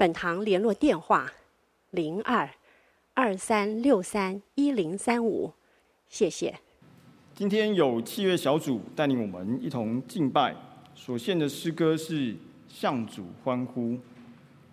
[0.00, 1.30] 本堂联络电话：
[1.90, 2.48] 零二
[3.12, 5.52] 二三六三一零三五，
[6.08, 6.58] 谢谢。
[7.34, 10.56] 今天有器乐小组带领我们一同敬拜，
[10.94, 12.34] 所献的诗歌是
[12.66, 13.90] 向主欢呼。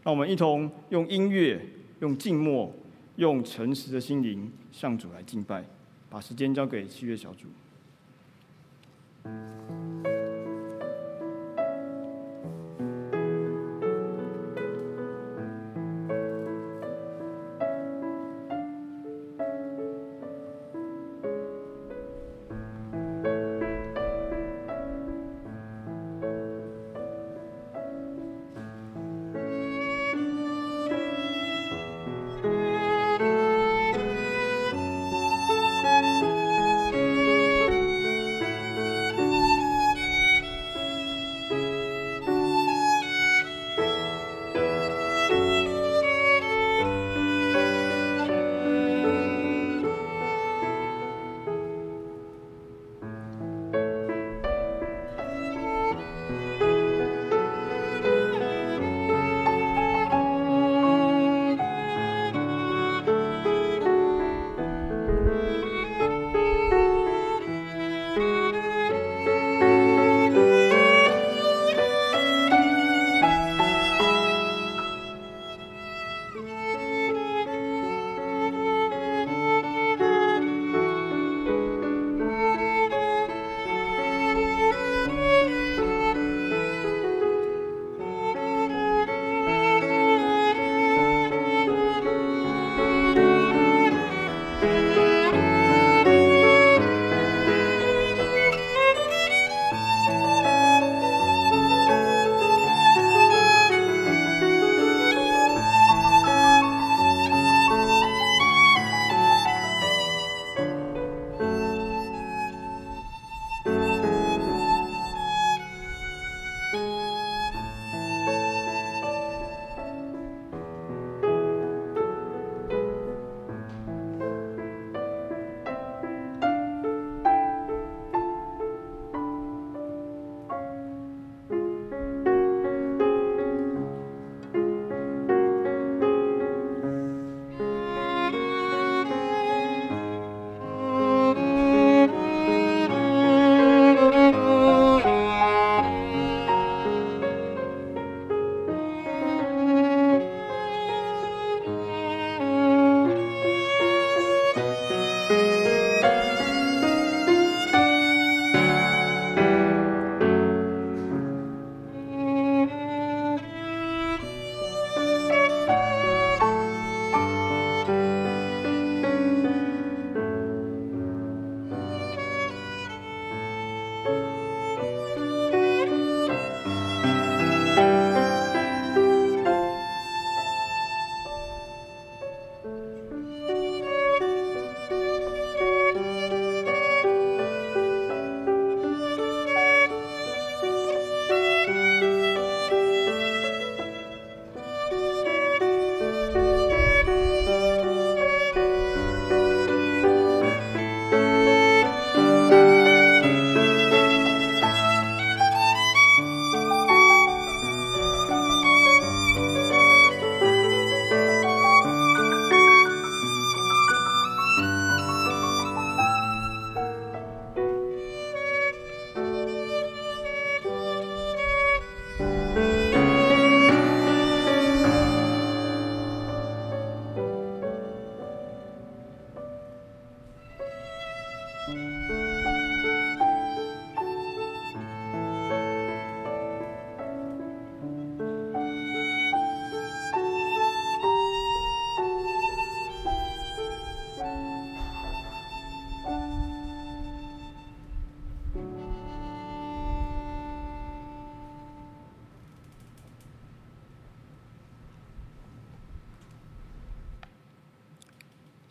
[0.01, 1.61] 让我们一同用音乐、
[1.99, 2.73] 用静默、
[3.17, 5.61] 用诚实的心灵向主来敬拜。
[6.09, 7.47] 把时间交给器乐小组。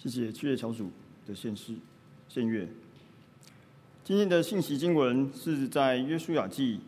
[0.08, 0.88] 谢谢七月小组
[1.26, 1.75] 的献诗
[2.29, 2.69] 献乐。
[4.05, 6.79] 今天的信息经文是在约书亚记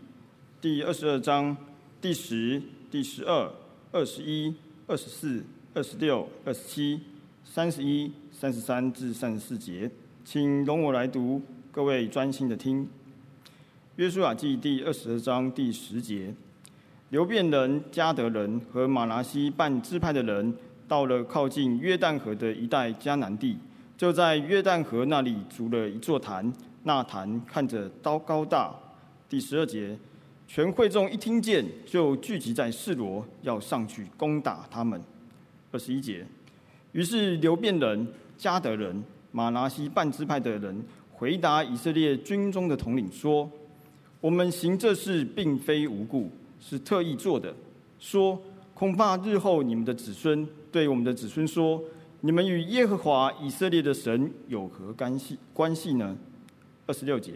[0.61, 1.57] 第二十二章
[2.01, 2.63] 第十、
[2.93, 3.53] 第十二、
[3.91, 4.55] 二十一、
[4.87, 5.45] 二十四、
[5.75, 7.01] 二十六、二十七、
[7.45, 9.91] 三十一、三十三至三十四节，
[10.25, 11.43] 请容我来读，
[11.73, 12.89] 各位专心的听。
[13.97, 16.33] 约书亚记第二十二章第十节。
[17.11, 20.55] 流便人、迦得人和玛拿西半支派的人，
[20.89, 23.59] 到了靠近约旦河的一带迦南地，
[23.97, 26.51] 就在约旦河那里筑了一座坛。
[26.85, 28.75] 那坛看着刀高大。
[29.29, 29.97] 第十二节，
[30.47, 34.99] 全会众一听见，就聚集在示罗，要上去攻打他们。
[35.71, 36.25] 二十一节，
[36.93, 38.09] 于是流便人、
[38.39, 40.83] 迦得人、玛拿西半支派的人
[41.13, 43.51] 回答以色列军中的统领说
[44.23, 47.55] ：“我们行这事并非无故。”是特意做的，
[48.01, 48.41] 说
[48.75, 51.83] 恐怕日后你们的子孙对我们的子孙说
[52.21, 56.17] ：“你们与耶和华以色列的神有何干系关系呢？”
[56.87, 57.33] 二十六节，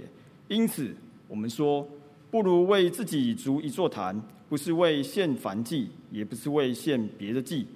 [0.49, 0.94] 因此
[1.29, 1.87] 我们说，
[2.31, 7.67] 不如为自己筑一座坛，不是为献燔祭，也不是为献别的祭，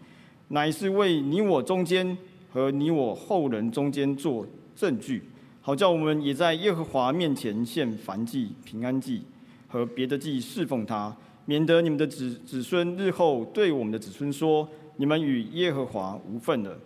[0.49, 2.17] 乃是为你我中间
[2.51, 5.23] 和你我后人中间做证据，
[5.61, 9.23] 好叫我们也在耶和华面前献燔祭、平安祭
[9.69, 11.15] 和别的祭侍奉他。
[11.45, 16.79] 免得你们的子子孙日后对我们的子孙说：“你们与耶和华无分了。”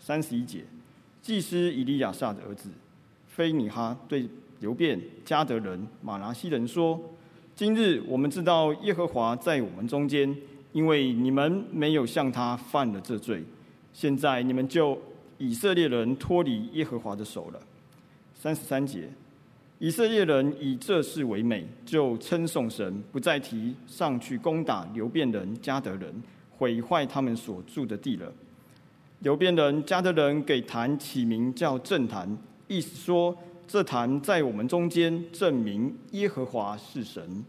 [0.00, 0.64] 三十一节，
[1.20, 2.70] 祭司以利亚撒的儿子
[3.26, 4.28] 非尼哈对
[4.60, 7.00] 流便、加德人、玛拿西人说
[7.54, 10.34] ：“今日我们知道耶和华在我们中间，
[10.72, 13.42] 因为你们没有向他犯了这罪。
[13.92, 14.98] 现在你们就
[15.38, 17.60] 以色列人脱离耶和华的手了。”
[18.34, 19.08] 三十三节。
[19.80, 26.12] 以色列人以这事为美，就称颂神，不再提上去攻打流便人、加德人，
[26.58, 28.30] 毁坏他们所住的地了。
[29.20, 37.44] 流便人、家的人给坛起名叫正坛，意思说这坛在我们中间，证明耶和华是神。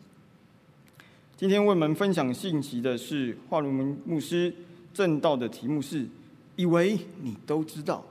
[1.36, 4.54] 今天为我们分享信息的是华伦牧师，
[4.94, 6.06] 正道的题目是
[6.58, 8.04] “以为你都知道”。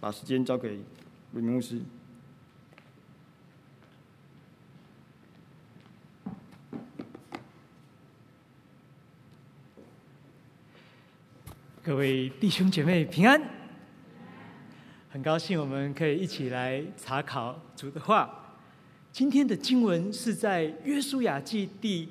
[0.00, 0.70] 把时间交给
[1.34, 1.80] 伟明牧师。
[11.92, 13.38] 各位弟兄姐妹平安，
[15.10, 18.56] 很高兴我们可以一起来查考主的话。
[19.12, 22.08] 今天的经文是在约书亚记第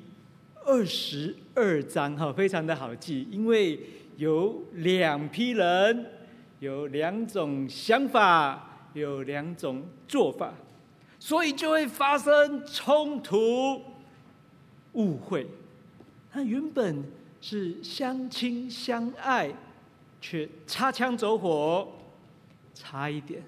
[0.64, 3.80] 二十二章，哈，非常的好记，因为
[4.18, 6.06] 有两批人，
[6.60, 10.54] 有两种想法，有两种做法，
[11.18, 13.82] 所以就会发生冲突、
[14.94, 15.48] 误会。
[16.32, 17.04] 他原本。
[17.44, 19.52] 是相亲相爱，
[20.22, 21.92] 却擦枪走火，
[22.74, 23.44] 差一点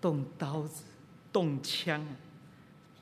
[0.00, 0.82] 动刀子、
[1.30, 2.04] 动枪，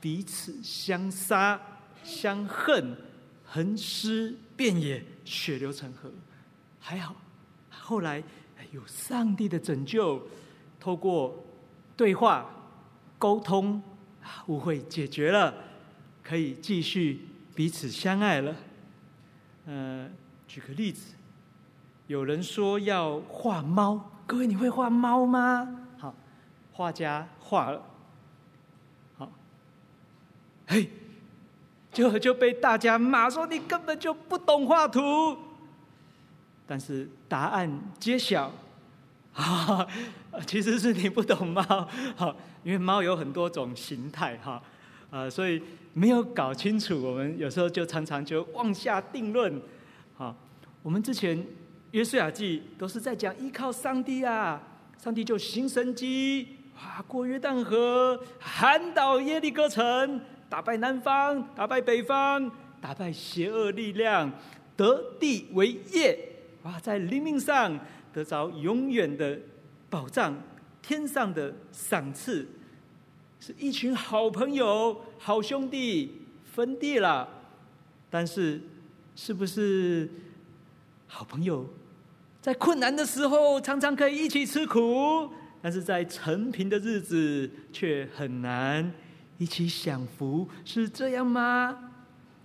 [0.01, 1.59] 彼此相杀
[2.05, 2.97] 相恨，
[3.45, 6.11] 横尸遍野，血流成河。
[6.81, 7.15] 还好，
[7.71, 8.23] 后来
[8.73, 10.21] 有上帝的拯救，
[10.81, 11.43] 透过
[11.97, 12.51] 对话
[13.19, 13.83] 沟通，
[14.49, 15.55] 误会解决了，
[16.23, 18.57] 可以继续彼此相爱了。
[19.67, 20.11] 呃。
[20.49, 21.15] 举个例子，
[22.07, 25.87] 有人说要画猫，各位你会画猫吗？
[25.99, 26.15] 好，
[26.73, 27.83] 画家画了，
[29.17, 29.31] 好，
[30.67, 30.89] 嘿，
[31.93, 35.37] 就就被大家骂说你根本就不懂画图。
[36.67, 38.51] 但是答案揭晓，
[39.35, 39.87] 啊，
[40.47, 41.63] 其实是你不懂猫，
[42.17, 44.63] 好，因为猫有很多种形态，哈，
[45.11, 49.61] 啊，所以没有搞清楚，我们有时候就常常就妄下定论。
[50.17, 50.35] 好，
[50.83, 51.45] 我们之前
[51.93, 54.61] 约书亚记都是在讲依靠上帝啊，
[54.99, 64.33] 上帝就行神迹，哇，过约旦河，喊倒耶利哥城，打败南方，打败北方，打败邪恶力量，
[64.77, 66.19] 得地为业，
[66.63, 67.79] 哇，在灵命上
[68.13, 69.39] 得着永远的
[69.89, 70.35] 保障，
[70.83, 72.47] 天上的赏赐，
[73.39, 77.29] 是一群好朋友、好兄弟分地了，
[78.11, 78.61] 但是。
[79.15, 80.09] 是不是
[81.07, 81.69] 好朋友，
[82.43, 85.31] 在困难的时候常常可以一起吃苦，
[85.63, 88.93] 但是在承平的日子却很难
[89.39, 91.93] 一起享福，是这样吗？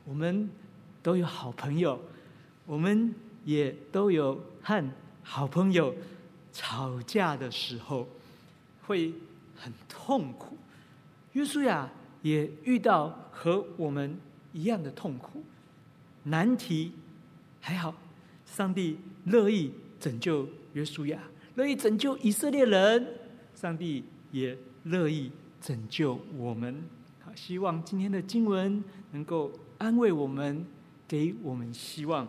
[0.05, 0.47] 我们
[1.01, 1.99] 都有好朋友，
[2.67, 3.11] 我们
[3.43, 4.87] 也都有和
[5.23, 5.91] 好朋友
[6.53, 8.07] 吵架的时候，
[8.85, 9.11] 会
[9.55, 10.55] 很痛苦。
[11.31, 11.89] 约书亚
[12.21, 14.15] 也遇到和我们
[14.53, 15.43] 一样的痛苦。
[16.21, 16.91] 难题
[17.59, 17.95] 还好，
[18.45, 21.21] 上帝乐意拯救约书亚，
[21.55, 23.07] 乐意拯救以色列人，
[23.55, 26.83] 上帝也乐意拯救我们。
[27.23, 30.65] 好，希望今天的经文能够安慰我们，
[31.07, 32.27] 给我们希望。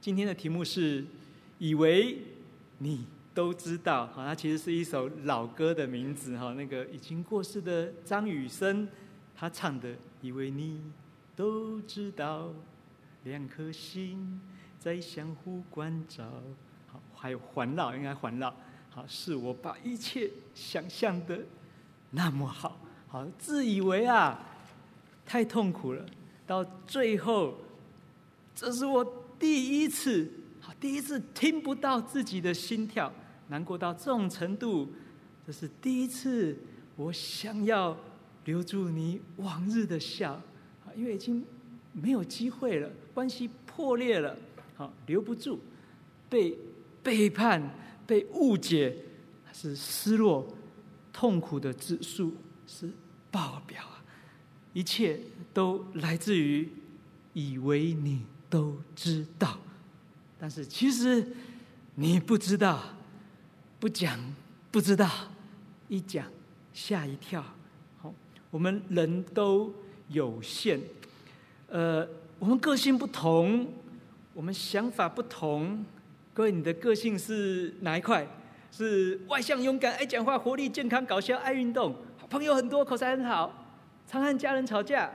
[0.00, 1.04] 今天的题目是
[1.58, 2.18] “以为
[2.78, 8.88] 你都知道”，好，它其实是一首老歌的名字，哈，那个已经过世的张雨生
[9.34, 10.80] 他唱的“以为你
[11.36, 12.52] 都知道”，
[13.24, 14.40] 两颗心
[14.78, 16.24] 在相互关照。
[16.86, 18.54] 好，还有环绕，应该环绕。
[18.90, 21.40] 好，是我把一切想象的
[22.10, 24.38] 那么好，好，自以为啊，
[25.26, 26.04] 太痛苦了。
[26.46, 27.54] 到最后，
[28.54, 29.04] 这是我
[29.38, 30.30] 第一次，
[30.60, 33.12] 好，第一次听不到自己的心跳，
[33.48, 34.90] 难过到这种程度。
[35.46, 36.56] 这是第一次，
[36.96, 37.96] 我想要
[38.44, 40.40] 留住你往日的笑，
[40.96, 41.44] 因为已经
[41.92, 44.34] 没有机会了，关系破裂了，
[44.78, 45.58] 好，留不住，
[46.30, 46.56] 被。
[47.00, 47.62] 背叛、
[48.06, 48.94] 被误解，
[49.52, 50.46] 是失落、
[51.10, 52.34] 痛苦的指数
[52.66, 52.90] 是
[53.30, 54.04] 爆表啊！
[54.74, 55.18] 一切
[55.54, 56.68] 都来自于
[57.32, 59.58] 以为你都知道，
[60.38, 61.26] 但是其实
[61.94, 62.82] 你不知道，
[63.80, 64.18] 不讲
[64.70, 65.08] 不知道，
[65.86, 66.26] 一讲
[66.74, 67.42] 吓一跳。
[68.02, 68.12] 好，
[68.50, 69.72] 我们人都
[70.08, 70.78] 有限，
[71.68, 72.06] 呃，
[72.38, 73.72] 我们个性不同，
[74.38, 75.84] 我们想法不同。
[76.32, 78.24] 各位，你的个性是哪一块？
[78.70, 81.92] 是外向、勇敢、爱讲话、活力、健康、搞笑、爱运动，
[82.30, 83.52] 朋友很多，口才很好，
[84.06, 85.10] 常和家人吵架？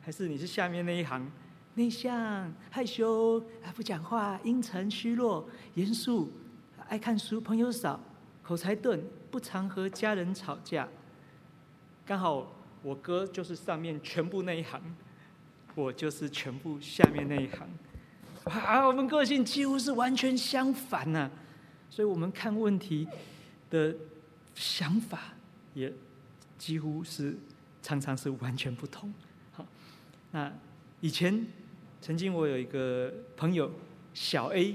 [0.00, 1.30] 还是你是下面那一行，
[1.74, 3.40] 内向、害羞、
[3.76, 6.32] 不讲话、阴沉、虚弱、严肃、
[6.88, 8.00] 爱看书、朋友少、
[8.42, 9.00] 口才钝、
[9.30, 10.88] 不常和家人吵架？
[12.04, 12.52] 刚好
[12.82, 14.82] 我哥就是上面全部那一行，
[15.76, 17.68] 我就是全部下面那一行。
[18.44, 21.30] 啊，我们个性几乎是完全相反呐、
[21.88, 23.08] 所以我们看问题
[23.70, 23.94] 的
[24.54, 25.32] 想法
[25.72, 25.90] 也
[26.58, 27.36] 几乎是
[27.82, 29.12] 常常是完全不同。
[29.52, 29.66] 好，
[30.30, 30.52] 那
[31.00, 31.46] 以前
[32.02, 33.70] 曾经我有一个朋友
[34.12, 34.72] 小 A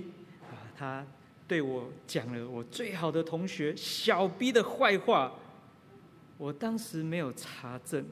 [0.49, 1.05] 啊，他
[1.47, 5.31] 对我讲了我最好的同学小 B 的坏话，
[6.37, 8.03] 我当时没有查证，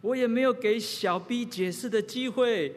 [0.00, 2.74] 我也没有给小 B 解释的机会，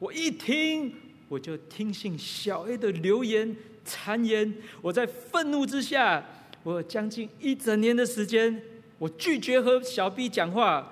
[0.00, 0.92] 我一听。
[1.28, 3.54] 我就听信小 A 的流言
[3.84, 6.24] 谗言，我在愤怒之下，
[6.62, 8.62] 我将近一整年的时间，
[8.98, 10.90] 我拒绝和小 B 讲话，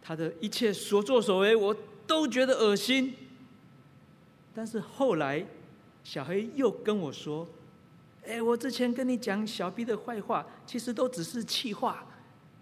[0.00, 1.76] 他的一切所作所为，我
[2.06, 3.14] 都觉得恶心。
[4.54, 5.44] 但是后来，
[6.04, 7.46] 小黑又跟我说
[8.24, 12.06] ：“哎，我之前跟你讲小 B 的坏话，其实都只是气话，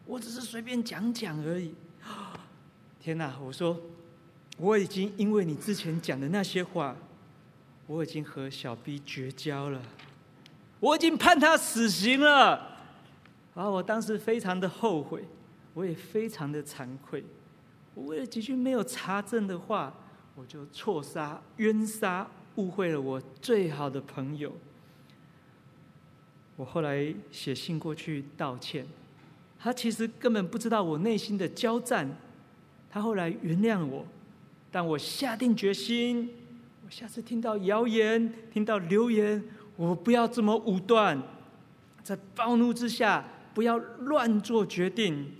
[0.06, 1.74] 我只是随便讲讲而已。”
[2.98, 3.38] 天哪！
[3.44, 3.78] 我说。
[4.58, 6.94] 我已经因为你之前讲的那些话，
[7.86, 9.82] 我已经和小 B 绝交了，
[10.78, 12.78] 我已经判他死刑了。
[13.54, 15.24] 啊，我当时非常的后悔，
[15.74, 17.24] 我也非常的惭愧。
[17.94, 19.92] 我为了几句没有查证的话，
[20.34, 24.52] 我就错杀、冤杀、误会了我最好的朋友。
[26.56, 28.86] 我后来写信过去道歉，
[29.58, 32.08] 他其实根本不知道我内心的交战。
[32.88, 34.06] 他后来原谅我。
[34.72, 36.30] 但我下定决心，
[36.82, 39.44] 我下次听到谣言、听到流言，
[39.76, 41.22] 我不要这么武断，
[42.02, 45.30] 在暴怒之下不要乱做决定，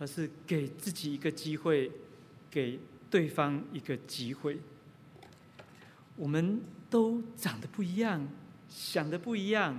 [0.00, 1.88] 而是给自己一个机会，
[2.50, 4.58] 给对方一个机会。
[6.16, 8.26] 我们都长得不一样，
[8.68, 9.78] 想的不一样。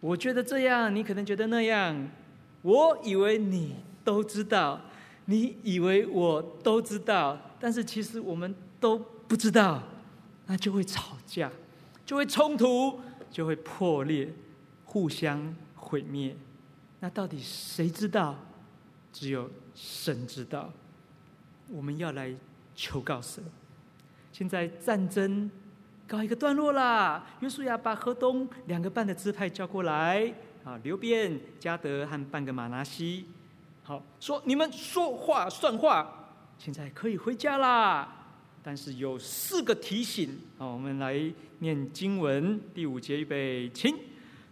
[0.00, 2.10] 我觉得这样，你可能觉得那样。
[2.60, 4.80] 我以为你都知道，
[5.24, 7.40] 你以为我都知道。
[7.64, 9.82] 但是其实我们都不知道，
[10.44, 11.50] 那就会吵架，
[12.04, 14.30] 就会冲突，就会破裂，
[14.84, 16.36] 互相毁灭。
[17.00, 18.36] 那到底谁知道？
[19.10, 20.70] 只有神知道。
[21.70, 22.34] 我们要来
[22.74, 23.42] 求告神。
[24.30, 25.50] 现在战争
[26.06, 27.24] 告一个段落啦。
[27.40, 30.30] 约书亚把河东两个半的支派叫过来，
[30.64, 33.24] 啊，流便、迦得和半个玛拿西，
[33.84, 36.20] 好说，你们说话算话。
[36.58, 38.08] 现在可以回家啦，
[38.62, 40.38] 但是有四个提醒。
[40.56, 41.20] 好，我们来
[41.58, 43.94] 念经文第五节，预备，请。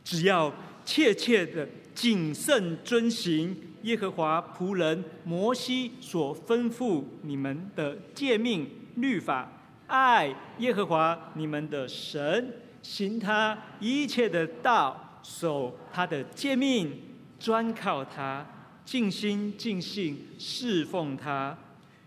[0.05, 0.53] 只要
[0.85, 9.49] 切切的谨慎遵行耶和华仆人摩西所吩咐你们的诫命律法，
[9.87, 17.01] 爱耶和华你们的神，行他一切的道，守他的诫命，
[17.39, 18.45] 专靠他，
[18.85, 21.57] 尽心尽性侍奉他。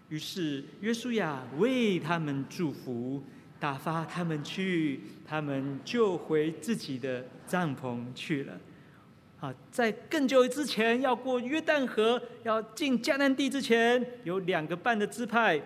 [0.10, 3.24] 于是约书亚为他们祝福，
[3.60, 8.54] 打发他们去，他们就回自己的帐篷去了。
[9.40, 15.62] 啊，在更久之前，要过约旦河，要进迦南地之前，有两个半的支派，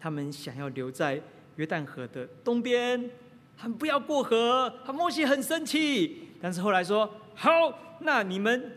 [0.00, 1.20] 他们想要留在
[1.56, 3.10] 约旦河的东边，
[3.56, 4.72] 他们不要过河。
[4.84, 7.50] 他摩西很生气，但是后来说：“好，
[8.00, 8.72] 那你们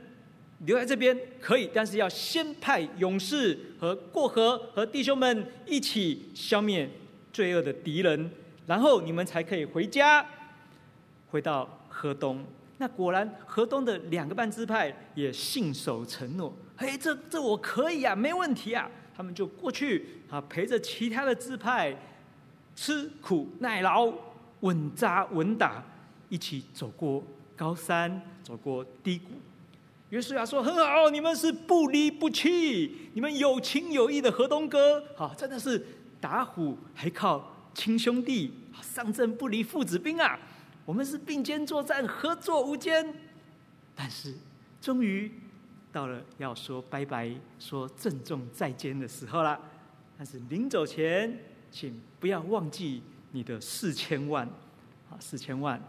[0.65, 6.89] 留在这边可以，但是要先派勇士和过河，和弟兄们一起消灭
[7.31, 8.29] 罪恶的敌人，
[8.65, 10.25] 然后你们才可以回家，
[11.29, 12.43] 回到河东。”
[12.81, 16.53] 那果然，河东的两个半支派也信守承诺。
[16.77, 18.89] 嘿，这这我可以啊，没问题啊。
[19.13, 21.93] 他们就过去啊，陪着其他的支派
[22.73, 24.09] 吃苦耐劳、
[24.61, 25.83] 稳扎稳打，
[26.29, 27.21] 一起走过
[27.57, 29.25] 高山，走过低谷。
[30.09, 35.85] 约书亚说：“很好，你们是不离不弃，你们有情有义的河东哥，好，真的是
[36.19, 38.51] 打虎还靠亲兄弟，
[38.81, 40.39] 上阵不离父子兵啊。”
[40.83, 43.13] 我们是并肩作战，合作无间。
[43.93, 44.33] 但是，
[44.81, 45.31] 终于
[45.91, 49.59] 到了要说拜拜、说郑重再见的时候了。
[50.17, 51.37] 但是临走前，
[51.69, 54.47] 请不要忘记你的四千万，
[55.11, 55.79] 啊，四千万，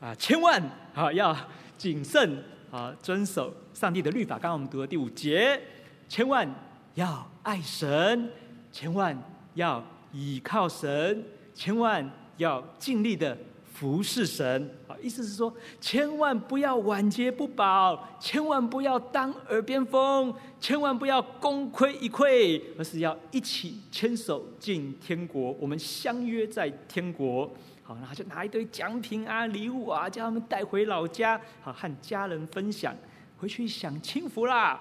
[0.00, 0.62] 啊，千万
[0.94, 1.36] 啊，要
[1.76, 4.36] 谨慎啊，遵守上帝的律法。
[4.36, 5.60] 刚刚我们读的第五节，
[6.08, 6.48] 千万
[6.94, 8.30] 要爱神，
[8.70, 9.16] 千万
[9.54, 11.24] 要倚靠神，
[11.54, 13.36] 千万要尽力的。
[13.72, 15.50] 服侍神，啊，意思是说，
[15.80, 25.52] 千万不要晚节不保，千万不要当耳边风，千万不要功亏一篑，而是要一起牵手进天国。
[25.52, 27.50] 我们相约在天国，
[27.90, 32.94] 好，然后就拿一堆奖品啊、礼物啊，叫他们带回老家，好和家人分享，
[33.36, 34.80] 回去享清福啦。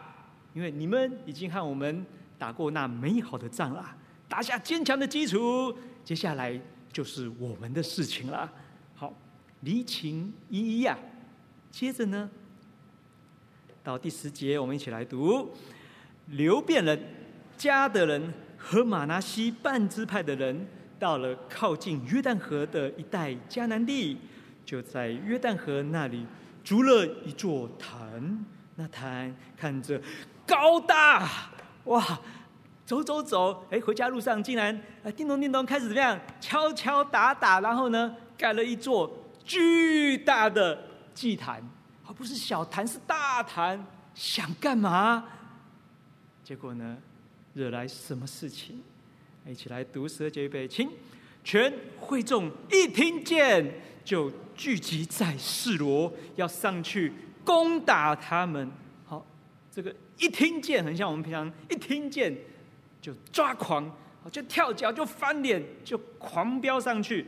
[0.53, 2.05] 因为你们已经和我们
[2.37, 3.97] 打过那美好的仗啦，
[4.27, 5.75] 打下坚强的基础，
[6.05, 6.61] 接下来
[6.93, 8.47] 就是我们的事情了。
[9.61, 10.95] 离情依依呀，
[11.71, 12.29] 接着呢，
[13.83, 15.49] 到第十节，我们一起来读：
[16.27, 17.03] 流便人、
[17.57, 20.67] 迦得人和玛拿西半支派的人，
[20.99, 24.17] 到了靠近约旦河的一带迦南地，
[24.65, 26.27] 就在约旦河那里
[26.63, 28.45] 筑了一座坛。
[28.75, 29.99] 那坛看着
[30.45, 31.27] 高大，
[31.85, 32.19] 哇，
[32.85, 34.79] 走走走，哎，回家路上竟然
[35.15, 36.19] 叮咚叮咚开始怎么样？
[36.39, 39.11] 敲敲打打，然后呢，盖了一座。
[39.45, 40.79] 巨大的
[41.11, 41.67] 祭坛，
[42.05, 43.83] 而不是小坛，是大坛。
[44.13, 45.25] 想干嘛？
[46.43, 46.97] 结果呢，
[47.55, 48.83] 惹来什么事情？
[49.49, 50.87] 一起来读十二节预备，请
[51.43, 57.11] 全会众一听见，就聚集在示罗，要上去
[57.43, 58.69] 攻打他们。
[59.05, 59.25] 好，
[59.71, 62.35] 这个一听见，很像我们平常一听见
[63.01, 63.91] 就抓狂，
[64.31, 67.25] 就跳脚，就翻脸，就狂飙上去。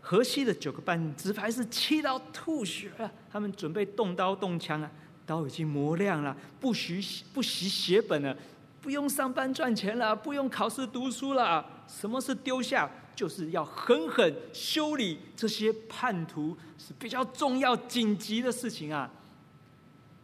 [0.00, 4.90] 河西的九个半支派是气到吐血了，他们准备动刀动枪啊，
[5.26, 6.98] 刀已经磨亮了，不许
[7.34, 8.34] 不惜血本了，
[8.80, 12.90] 不用上班赚钱了，不用考试读书了，什么是丢下？
[13.14, 19.10] 就是要狠狠修理这些叛徒，是比较重要紧急的事情啊！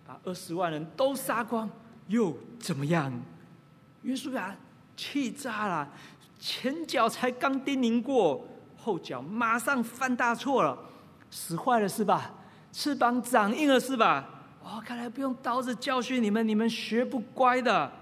[0.07, 1.69] 把二十万人都杀光
[2.07, 3.12] 又怎么样？
[4.01, 4.57] 约书亚
[4.97, 5.87] 气炸了，
[6.38, 8.47] 前脚才刚叮咛过。
[8.79, 10.79] 后脚马上犯大错了，
[11.31, 12.33] 使坏了是吧？
[12.73, 14.27] 翅膀长硬了是吧？
[14.62, 17.92] 哦，看来不用刀子教训你们，你们学不乖的。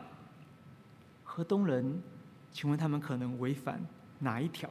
[1.36, 2.00] 河东人，
[2.52, 3.84] 请问他们可能违反
[4.20, 4.70] 哪一条？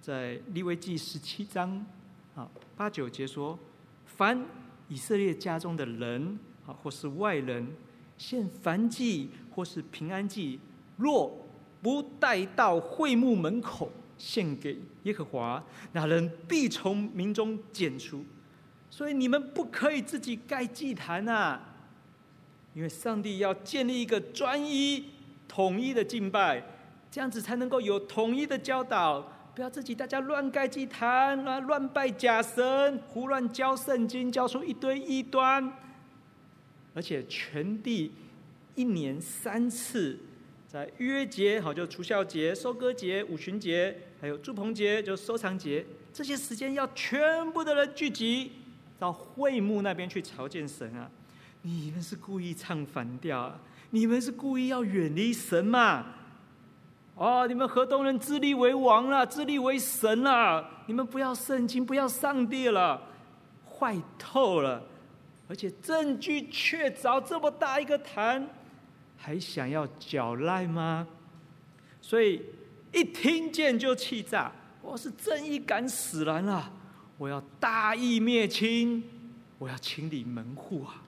[0.00, 1.84] 在利未记十七章
[2.36, 3.58] 啊八九节说：
[4.06, 4.46] 凡
[4.86, 7.66] 以色列家中的人啊，或是外人
[8.16, 10.60] 献燔祭或是平安祭，
[10.96, 11.36] 若
[11.82, 13.90] 不带到会幕门口。
[14.16, 18.24] 献给耶和华，那人必从民中剪除。
[18.90, 21.60] 所以你们不可以自己盖祭坛啊！
[22.78, 25.04] 因为上帝要建立一个专一、
[25.48, 26.62] 统一的敬拜，
[27.10, 29.20] 这样子才能够有统一的教导。
[29.52, 35.72] 不要自己大家乱盖祭坛，乱乱拜假神，胡乱教圣经，教出一堆异端。
[36.94, 38.12] 而且全地
[38.76, 40.16] 一年三次。
[40.68, 48.52] 在逾越节，好，就除酵节、收割节、五旬节，还有祝棚节，就收藏节，这些时间要全部的人聚集
[49.00, 51.10] 到会幕那边去朝见神啊！
[51.68, 53.60] 你们是故意唱反调啊？
[53.90, 56.06] 你们是故意要远离神嘛？
[57.14, 63.02] 哦，你们河东人自立为王了，自立为神了，你们不要圣经，不要上帝了，
[63.66, 64.82] 坏透了！
[65.46, 68.48] 而且证据确凿，这么大一个坛。
[69.18, 71.06] 还想要狡赖吗？
[72.00, 72.40] 所以
[72.94, 74.50] 一听见就气炸。
[74.80, 76.72] 我是正义感使然了，
[77.18, 79.04] 我要大义灭亲，
[79.58, 81.02] 我要清理门户啊！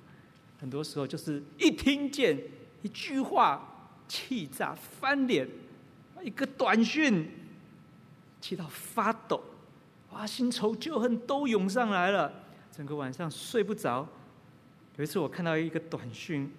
[0.61, 2.39] 很多时候就是一听见
[2.83, 5.49] 一句话，气炸翻脸，
[6.23, 7.31] 一个短讯，
[8.43, 9.43] 气到发抖，
[10.11, 12.31] 哇，新仇旧恨都涌上来了，
[12.71, 14.07] 整个晚上睡不着。
[14.97, 16.53] 有一次我看到一个短讯，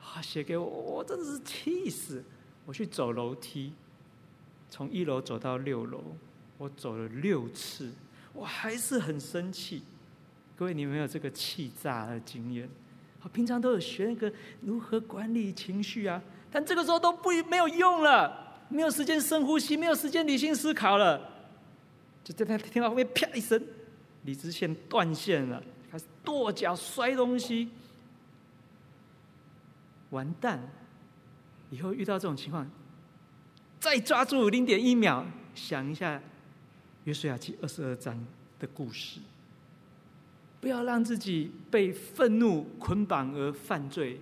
[0.00, 2.24] 啊，写给我，我真的是气死！
[2.64, 3.74] 我去走楼梯，
[4.70, 6.02] 从一楼走到六楼。
[6.58, 7.92] 我走了六次，
[8.32, 9.82] 我还是很生气。
[10.56, 12.66] 各位，你有没有这个气炸的经验？
[13.26, 21.28] 我平常都有学那个如何管理情绪啊，但这个时候都不没有用了，没有时间深呼吸，没有时间理性思考了，
[22.22, 23.60] 就在那听到后面啪一声，
[24.22, 25.60] 理智线断线了，
[25.90, 27.68] 开始跺脚摔东西，
[30.10, 30.60] 完蛋！
[31.70, 32.70] 以后遇到这种情况，
[33.80, 36.22] 再抓住零点一秒，想一下。
[37.02, 38.24] 约书亚记二十二章
[38.60, 39.18] 的故事，
[40.60, 44.20] 不要让自己被愤怒捆绑而犯罪，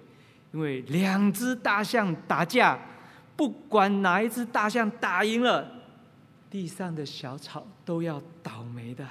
[0.53, 2.79] 因为两只大象打架，
[3.37, 5.66] 不管哪一只大象打赢了，
[6.51, 9.07] 地上的小草都要倒霉的，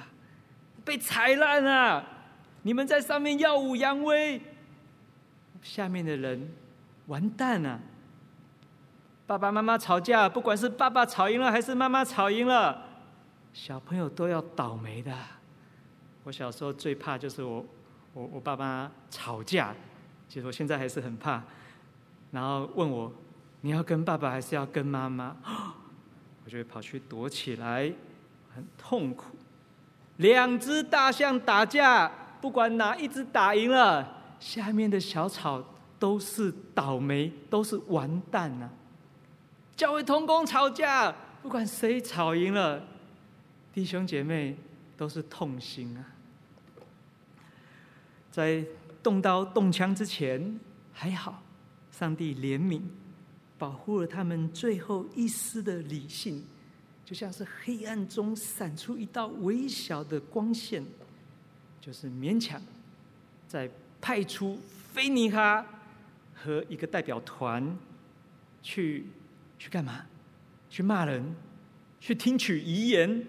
[0.84, 2.04] 被踩烂了。
[2.62, 4.40] 你们在上面耀武扬威，
[5.60, 6.50] 下面的人
[7.06, 7.80] 完蛋了。
[9.26, 12.82] 爸爸妈妈吵架，不管是爸爸吵赢了还是妈妈吵赢了。
[13.52, 15.12] 小朋友都要倒霉的。
[16.24, 17.64] 我小时候最怕就是我，
[18.14, 19.74] 我我爸妈吵架，
[20.28, 21.42] 其实我现在还是很怕。
[22.30, 23.12] 然后问我，
[23.60, 25.36] 你要跟爸爸还是要跟妈妈？
[26.44, 27.92] 我就会跑去躲起来，
[28.54, 29.36] 很痛苦。
[30.16, 32.10] 两只大象打架，
[32.40, 35.62] 不管哪一只打赢了，下面的小草
[35.98, 38.72] 都是倒霉，都是完蛋呐、啊。
[39.76, 42.82] 教会同工吵架，不管谁吵赢了。
[43.72, 44.56] 弟兄姐妹
[44.96, 46.13] 都是痛心啊！
[48.34, 48.66] 在
[49.00, 50.58] 动刀动枪之前
[50.92, 51.40] 还好，
[51.92, 52.82] 上帝怜悯，
[53.56, 56.44] 保护了他们最后一丝的理性，
[57.04, 60.84] 就像是黑暗中闪出一道微小的光线，
[61.80, 62.60] 就是勉强
[63.46, 63.70] 在
[64.00, 64.58] 派出
[64.92, 65.64] 菲尼哈
[66.34, 67.78] 和一个代表团
[68.64, 69.06] 去
[69.60, 70.06] 去干嘛？
[70.68, 71.36] 去骂人？
[72.00, 73.24] 去听取遗言？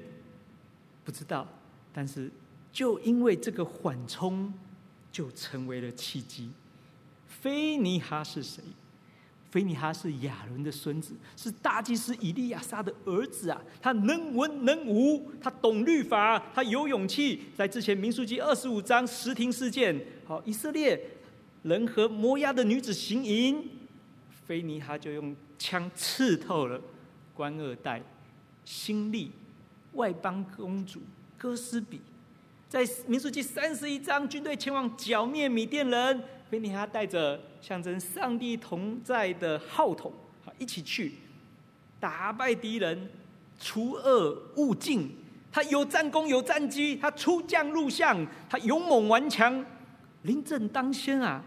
[1.03, 1.47] 不知道，
[1.93, 2.31] 但是
[2.71, 4.51] 就因为这个缓冲，
[5.15, 6.49] 就成为了契机。
[7.25, 8.61] 菲尼哈是谁？
[9.49, 13.61] 菲尼哈是亚伦的孙子，是大祭司以利亚撒的儿子啊。
[13.81, 17.43] 他能文能武，他懂律法，他有勇气。
[17.55, 21.01] 在之前民数记二十五章石亭事件，好，以色列
[21.63, 23.69] 人和摩押的女子行淫，
[24.45, 26.81] 菲尼哈就用枪刺透了
[27.33, 28.03] 官二代
[28.65, 29.31] 新利。
[29.93, 30.99] 外邦公主
[31.37, 32.01] 哥斯比，
[32.75, 40.11] 在民数记三十一章，军队前往剿灭米甸人，菲尼哈带着象征上帝同在的号筒，
[40.57, 41.13] 一起去
[42.01, 43.09] 打败敌人，
[43.57, 45.09] 除恶务尽。
[45.53, 49.65] 他有战功，有战绩，他出将入相，他勇猛顽强，
[50.23, 51.41] 临阵当先啊！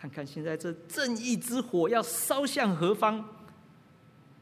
[0.00, 3.22] 看看现在这正义之火要烧向何方？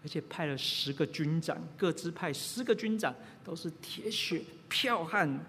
[0.04, 5.44] 而且派了十个军长，各支派十个军长，都是铁血剽悍，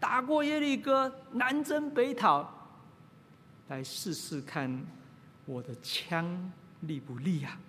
[0.00, 2.50] 打过耶利哥，南征北讨，
[3.68, 4.84] 来试试看
[5.44, 7.60] 我的枪利不利啊？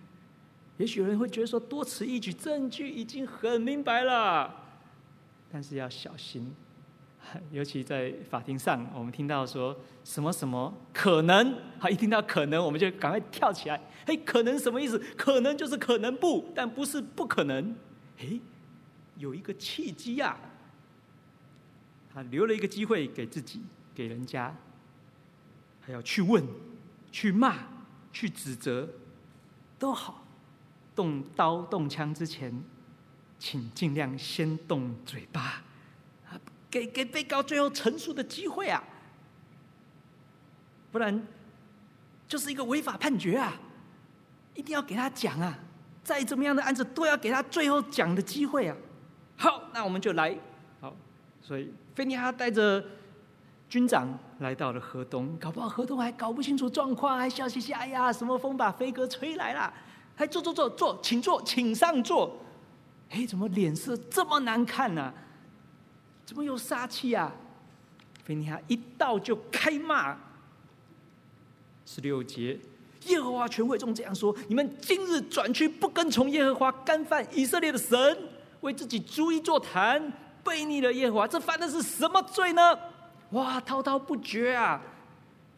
[0.78, 4.56] 也许有人会觉得说多此一举，证据已经很明白了，
[5.52, 6.56] 但是要小心。
[7.52, 13.80] 尤其在法庭上，我们听到说什么什么可能，好，一听到可能，我们就赶快跳起来。
[14.08, 14.98] 嘿，可能什么意思？
[15.15, 17.76] 可能就是可能不，但不是不可能。
[18.17, 18.41] 嘿，
[19.17, 20.36] 有一个契机呀，
[22.13, 23.62] 他留了一个机会给自己，
[23.95, 24.54] 给人家，
[25.80, 26.45] 还要去问、
[27.12, 27.56] 去骂、
[28.12, 28.89] 去指责，
[29.80, 30.26] 都好。
[30.93, 32.63] 动刀动枪之前，
[33.39, 35.63] 请尽量先动嘴巴。
[36.69, 38.82] 给给被告最后陈述的机会啊，
[40.91, 41.28] 不然
[42.28, 43.60] 就是一个违法判决啊！
[44.54, 45.60] 一定要给他讲啊！
[46.02, 48.78] 再怎么样的案子都要给他最后讲的机会啊！
[49.38, 50.38] 好，那我们就来。
[50.80, 50.95] 好，
[51.41, 52.84] 所以菲尼哈带着
[53.69, 59.73] 军长来到了河东，搞不好河东还搞不清楚状况，还笑嘻嘻：“哎呀，什么风把飞哥吹来了？”
[60.15, 62.38] 还坐坐坐坐，请坐，请上座。
[63.10, 65.13] 哎，怎么脸色这么难看呢、啊？
[66.25, 67.32] 怎么有杀气啊？
[68.23, 70.17] 菲尼哈一到就开骂。
[71.86, 72.58] 十六节，
[73.08, 78.17] 耶和华全会众这样说：你们今日转去不跟从耶和华，干犯以色列的神，
[78.62, 82.77] 为自己筑一座坛，背逆了耶和华，这犯的是什么罪呢？
[83.32, 84.82] 哇，滔滔不绝啊！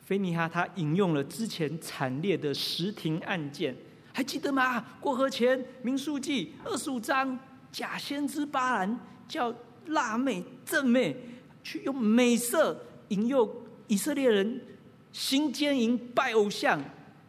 [0.05, 3.75] 菲尼哈他引用了之前惨烈的实庭案件，
[4.11, 4.85] 还记得吗？
[4.99, 7.39] 过河前民数记二十五章，
[7.71, 9.53] 假先知巴兰叫
[9.87, 11.15] 辣妹正妹
[11.63, 13.49] 去用美色引诱
[13.87, 14.61] 以色列人
[15.11, 16.79] 行奸淫拜偶像，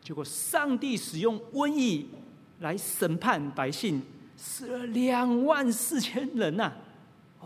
[0.02, 2.10] 结果上帝使用瘟疫
[2.58, 4.02] 来审判百姓，
[4.36, 6.76] 死了两万四千人呐、啊！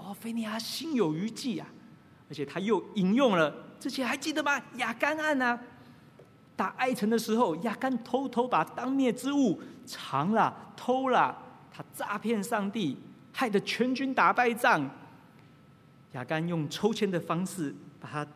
[0.08, 1.68] 哦，非尼哈心有余悸啊，
[2.30, 3.54] 而且他又引用了。
[3.78, 4.58] 之前还记得吗？
[4.76, 5.60] 亚干案啊，
[6.56, 11.36] 打艾城的时候，亚干偷偷把当灭之物藏了、偷了，
[11.70, 12.96] 他诈骗上帝，
[13.34, 14.90] 害得全军打败仗。
[16.12, 18.26] 亚干用抽签的方式把他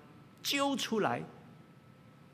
[0.42, 1.22] 揪出来，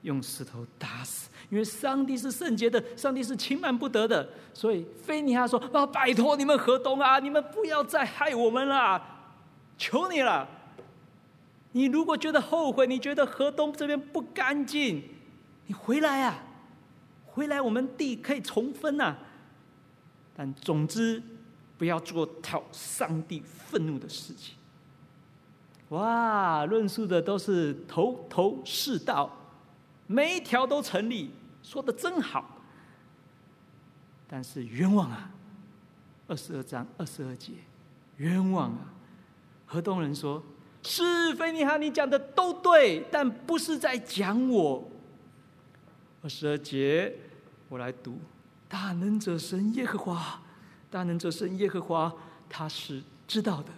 [0.03, 1.31] 用石头打死。
[1.48, 9.01] 因为上帝是圣洁的，上帝是轻慢不得的，所以非尼哈说：“啊，拜托你们河东啊，你们不要再害我们了，
[9.79, 10.47] 求你了。”
[11.73, 15.03] 你如果觉得后悔，你觉得河东这边不干净，
[15.67, 16.43] 你回来啊，
[17.27, 19.19] 回来我们地可以重分呐、啊。
[20.35, 21.23] 但总之，
[21.77, 24.57] 不要做讨上帝愤怒的事情。
[25.91, 29.31] 哇，论述的都是头头是道，
[30.07, 31.31] 每一条都成立，
[31.62, 32.57] 说得真好。
[34.27, 35.31] 但是冤枉啊，
[36.27, 37.53] 二十二章二十二节，
[38.17, 38.95] 冤枉啊！
[39.69, 40.43] 河东人说。
[40.85, 44.91] 是非尼哈，你讲的都对，但不是在讲我。
[46.23, 47.13] 二十二节，
[47.69, 48.19] 我来读：
[48.69, 50.41] 大能者神耶和华，
[50.89, 52.13] 大能者神耶和华，
[52.49, 53.71] 他是知道的，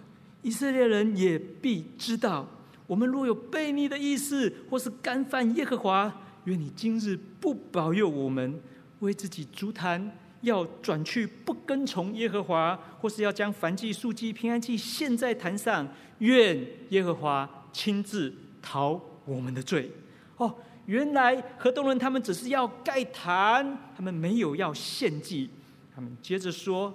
[0.43, 2.47] 以色列人也必知道。
[2.85, 6.13] 我们若有悖逆的意思，或是干犯耶和华，
[6.45, 8.61] 愿你今日不保佑我们，
[8.99, 15.87] 为自己足坛，要转去不跟从耶和华，或是要将燔祭、素祭、平安祭献在坛上。
[16.19, 19.91] 愿耶和华亲自逃我们的罪。
[20.37, 25.49] 哦，原来何东人他们只是要盖坛，他们没有要献祭。
[25.95, 26.93] 他们接着说：“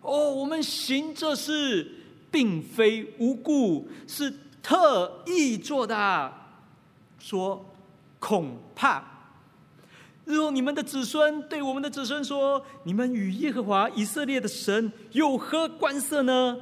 [0.00, 1.90] 哦，我们行这事
[2.30, 4.32] 并非无故，是
[4.62, 6.32] 特意做的。”
[7.18, 7.64] 说
[8.20, 9.17] ：“恐怕
[10.28, 16.56] 日后你们的子孙对我们的子孙说：‘你们与耶和华以色列的神有何关系呢？’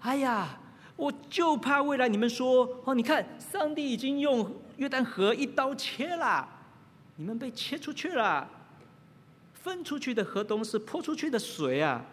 [0.00, 0.58] 哎呀！”
[0.94, 6.46] 我就怕未来你们说哦，你看上帝已经用约旦河一刀切了，
[7.16, 8.48] 你们被切出去了，
[9.52, 12.04] 分出去的河东是泼出去的水啊，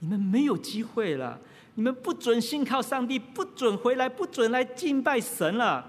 [0.00, 1.38] 你们没有机会了，
[1.76, 5.84] 你们不准信靠上帝，不准回来，不准来敬拜神了。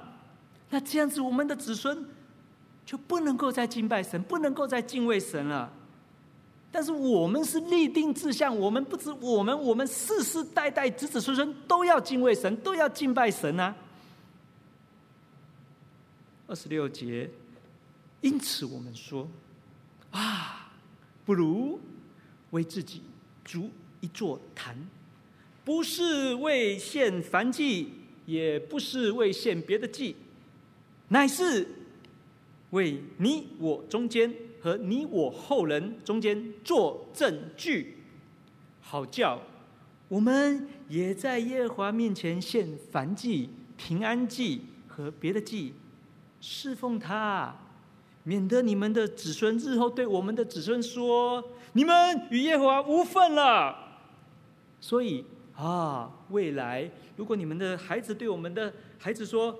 [0.69, 2.06] 那这样子，我们的子孙
[2.86, 5.72] 就不能够再敬拜神，不能够再敬畏神了。
[6.72, 13.76] 但是我们是立定志向，我们不止我们，我们世世代代子子孙孙都要敬畏神，都要敬拜神啊。
[16.48, 17.30] 二十六节，
[18.22, 19.28] 因此我们说，
[20.12, 20.72] 啊，
[21.26, 21.80] 不如
[22.52, 23.02] 为自己
[23.46, 23.69] 筑
[24.02, 24.76] 一座坛，
[25.63, 27.93] 不是为献燔祭，
[28.26, 30.15] 也不是为献别的祭，
[31.08, 31.67] 乃是
[32.73, 34.33] 为你我中间。
[34.63, 37.97] 和你我后人中间做证据，
[38.79, 39.38] 好叫
[40.07, 45.73] 我们也在耶和华面前献燔祭、平安祭和别的祭，
[46.39, 47.53] 侍奉他，
[48.23, 53.99] 免得你们的子孙日后对我们的子孙说：你们与耶和华无分了。
[54.79, 55.25] 所以
[55.57, 59.59] 啊，未来如果你们的孩子对我们的孩子说：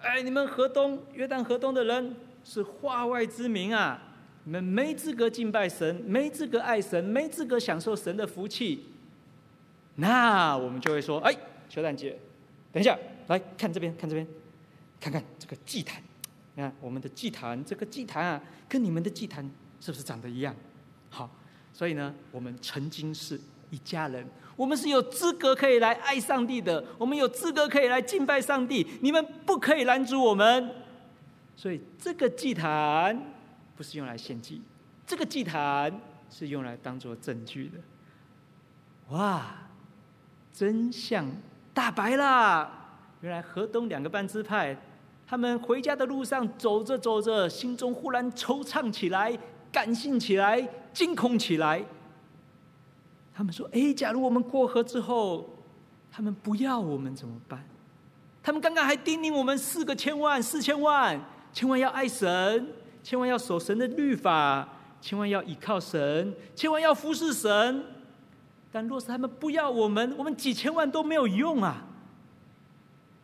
[0.00, 4.02] 哎，你们河东约旦河东的人是化外之民啊！
[4.44, 8.86] 你们没资格敬拜神，没资格爱神，没资格享受神的福气。
[9.96, 11.36] 那我们就会说：“哎，
[11.68, 12.18] 邱旦姐，
[12.72, 14.26] 等一下，来看这边，看这边，
[14.98, 16.02] 看看这个祭坛。
[16.54, 19.48] 你看我们的祭坛，这个祭坛啊，跟你们的祭坛
[19.78, 20.56] 是不是长得一样？
[21.10, 21.30] 好，
[21.74, 23.38] 所以呢，我们曾经是
[23.70, 24.26] 一家人，
[24.56, 28.86] 我们是有资格可以来爱上帝的，我们有资格可以来敬拜上帝。
[29.02, 30.70] 你们不可以拦阻我们。
[31.60, 33.20] 所以这个祭坛。”
[33.76, 34.60] 不是用来献祭，
[35.06, 35.90] 这个祭坛
[36.28, 37.78] 是用来当做证据的。
[39.08, 39.54] 哇，
[40.52, 41.26] 真相
[41.72, 42.70] 大白啦！
[43.22, 44.76] 原来河东两个半支派，
[45.26, 49.34] 他们回家的路上走着走着，心中忽然惆怅起来，
[49.72, 50.60] 感性起来，
[50.92, 51.82] 惊恐起来。
[53.34, 55.48] 他们说：“哎，假如我们过河之后，
[56.12, 57.64] 他们不要我们怎么办？
[58.42, 61.18] 他们刚刚还叮咛我们四个千万、四千万，
[61.52, 62.66] 千万要爱神。”
[63.02, 64.68] 千万要守神的律法，
[65.00, 67.82] 千万要倚靠神，千万要服侍神。
[68.70, 71.86] 但若是他们不要我们，我们几千万都没有用啊！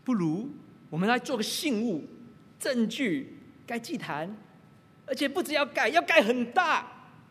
[0.03, 0.49] 不如
[0.89, 2.05] 我们来做个信物、
[2.59, 4.35] 证据，盖祭坛，
[5.05, 6.87] 而且不只要盖，要盖很大。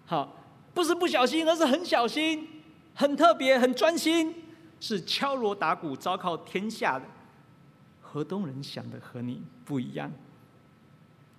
[0.05, 0.37] 好，
[0.71, 2.47] 不是不小心，而是很小心，
[2.93, 4.35] 很特别，很专心，
[4.79, 7.05] 是敲锣打鼓，昭告天下的。
[8.03, 10.11] 河东人想的和你不一样。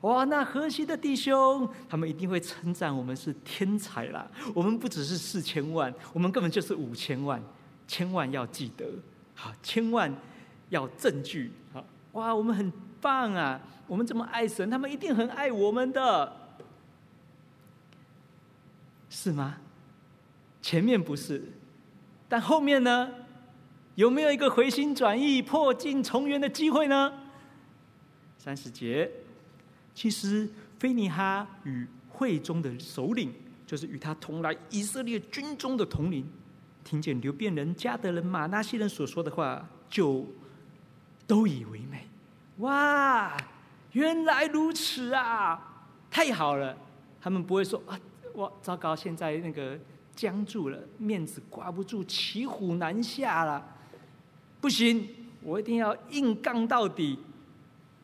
[0.02, 4.30] 哇，那河西的弟兄，他们一定会称赞我们是天才啦！
[4.54, 7.42] 我们不只是四千万，我们根本就是五千万，
[7.88, 8.86] 千万要记得，
[9.34, 10.14] 好，千万
[10.68, 13.60] 要证据，好，哇，我们很棒啊！
[13.86, 16.32] 我们这么爱神，他们一定很爱我们的，
[19.08, 19.56] 是吗？
[20.60, 21.42] 前面不是，
[22.28, 23.10] 但后面呢？
[23.94, 27.12] 有没有一个回心转意、破镜重圆的机会呢？
[28.36, 29.10] 三十节。
[29.96, 30.46] 其实，
[30.78, 33.32] 非尼哈与会中的首领，
[33.66, 36.30] 就是与他同来以色列军中的统领，
[36.84, 40.26] 听见流便人、加德人、玛拿西人所说的话，就
[41.26, 42.06] 都以为美。
[42.58, 43.34] 哇，
[43.92, 45.86] 原来如此啊！
[46.10, 46.76] 太好了，
[47.18, 47.98] 他们不会说啊，
[48.34, 49.78] 我糟糕，现在那个
[50.14, 53.66] 僵住了，面子挂不住，骑虎难下了。
[54.60, 55.08] 不行，
[55.42, 57.18] 我一定要硬刚到底，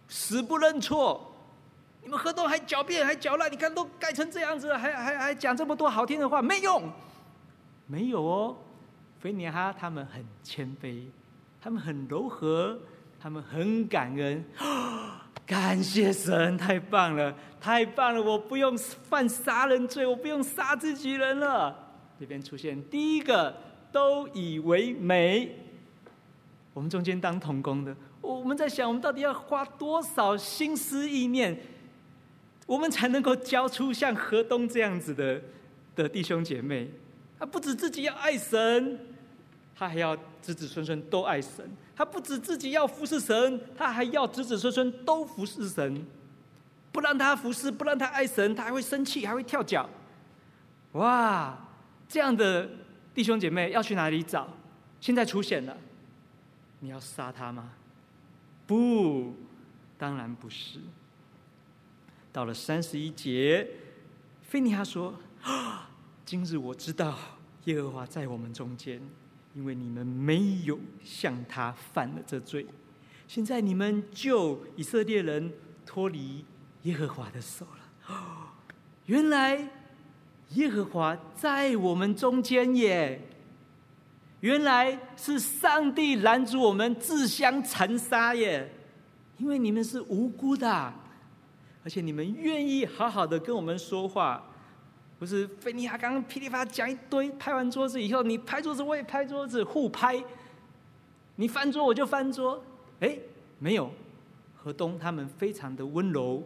[0.08, 1.28] 死不认错。
[2.02, 6.82] 你们河东还狡辩还搅乱，你看都盖成这样子，还还还讲这么多好听的话，没用，
[7.86, 8.56] 没有哦。
[9.20, 11.06] 非尼哈他们很谦卑，
[11.60, 12.76] 他们很柔和，
[13.20, 14.44] 他们很感恩。
[15.46, 18.22] 感谢神，太棒了，太棒了！
[18.22, 21.76] 我不用犯杀人罪，我不用杀自己人了。
[22.18, 23.54] 这边出现第一个，
[23.90, 25.56] 都以为美。
[26.72, 31.60] 我们中间当童工的，我们在想，我们到底要花多少心思意念？
[32.72, 35.42] 我们才能够教出像河东这样子的
[35.94, 36.90] 的弟兄姐妹。
[37.38, 38.98] 他不止自己要爱神，
[39.74, 41.70] 他还要子子孙孙都爱神。
[41.94, 46.02] 他不止自己要服侍神，他还要子子孙孙都服侍神。
[46.90, 49.86] 不让他服侍，不让他爱神，他还会生气，还会跳脚。
[50.92, 51.68] 哇，
[52.08, 52.66] 这样的
[53.12, 54.48] 弟兄姐妹要去哪里找？
[54.98, 55.76] 现在出现了，
[56.80, 57.72] 你要杀他吗？
[58.66, 59.34] 不，
[59.98, 60.78] 当然不是。
[62.32, 63.68] 到了三十一节，
[64.40, 65.14] 菲尼哈说
[65.44, 65.90] ：“啊，
[66.24, 67.14] 今日我知道
[67.64, 68.98] 耶和华在我们中间，
[69.54, 72.66] 因为你们没有向他犯了这罪。
[73.28, 75.52] 现在你们救以色列人
[75.84, 76.42] 脱离
[76.84, 78.14] 耶和华的手了。
[79.04, 79.68] 原来
[80.54, 83.20] 耶和华在我们中间耶！
[84.40, 88.72] 原来是上帝拦阻我们自相残杀耶！
[89.36, 90.92] 因为你们是无辜的。”
[91.84, 94.44] 而且你们愿意好好的跟我们说话，
[95.18, 100.22] 不是菲尼亚刚刚噼里啪啦讲一堆，拍完桌子以后，你拍桌子我也拍桌子，互拍，
[101.36, 102.62] 你翻桌我就翻桌，
[103.00, 103.18] 哎，
[103.58, 103.90] 没有，
[104.56, 106.42] 河东他们非常的温柔，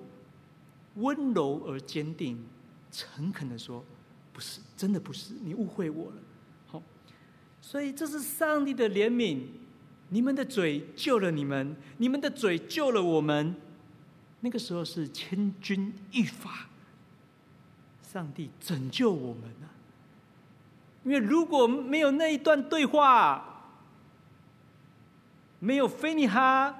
[0.94, 2.42] 温柔而坚定，
[2.90, 3.84] 诚恳的说，
[4.32, 6.16] 不是，真的不是，你误会我了，
[6.66, 6.82] 好，
[7.60, 9.40] 所以这是上帝的怜悯，
[10.08, 13.54] 你们的嘴救了你们，你们的嘴救了我们。
[14.40, 16.66] 那个时候是千钧一发，
[18.02, 19.66] 上帝拯救我们啊！
[21.02, 23.62] 因为如果没有那一段对话，
[25.58, 26.74] 没有菲尼哈，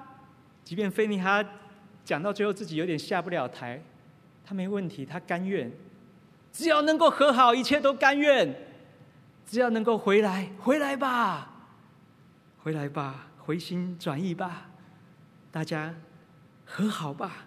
[0.63, 1.43] 即便菲尼哈
[2.05, 3.81] 讲到最后自己有点下不了台，
[4.45, 5.71] 他没问题，他甘愿，
[6.53, 8.55] 只要能够和好，一切都甘愿，
[9.45, 11.51] 只要能够回来，回来吧，
[12.59, 14.67] 回来吧，回心转意吧，
[15.51, 15.95] 大家
[16.65, 17.46] 和好吧。